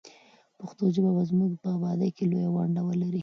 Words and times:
پښتو 0.59 0.83
ژبه 0.95 1.11
به 1.15 1.23
زموږ 1.31 1.51
په 1.61 1.67
ابادۍ 1.77 2.09
کې 2.15 2.23
لویه 2.31 2.49
ونډه 2.53 2.81
ولري. 2.87 3.19